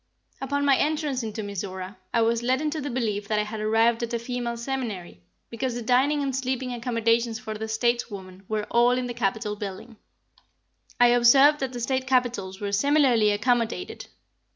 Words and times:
Upon 0.41 0.65
my 0.65 0.77
entrance 0.77 1.21
into 1.21 1.43
Mizora, 1.43 1.95
I 2.11 2.23
was 2.23 2.41
led 2.41 2.59
into 2.59 2.81
the 2.81 2.89
belief 2.89 3.27
that 3.27 3.37
I 3.37 3.43
had 3.43 3.59
arrived 3.59 4.01
at 4.01 4.15
a 4.15 4.17
female 4.17 4.57
seminary, 4.57 5.21
because 5.51 5.75
the 5.75 5.83
dining 5.83 6.23
and 6.23 6.35
sleeping 6.35 6.73
accommodations 6.73 7.37
for 7.37 7.53
the 7.53 7.67
stateswoman 7.67 8.41
were 8.49 8.65
all 8.71 8.93
in 8.97 9.05
the 9.05 9.13
Capitol 9.13 9.55
building. 9.55 9.97
I 10.99 11.09
observed 11.09 11.59
that 11.59 11.71
the 11.71 11.79
State 11.79 12.07
Capitols 12.07 12.59
were 12.59 12.71
similarly 12.71 13.29
accommodated. 13.29 14.07